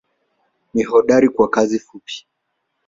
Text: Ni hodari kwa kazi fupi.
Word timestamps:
Ni 0.73 0.83
hodari 0.83 1.29
kwa 1.29 1.47
kazi 1.49 1.79
fupi. 1.79 2.27